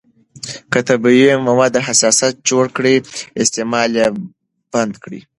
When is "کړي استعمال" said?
2.75-3.89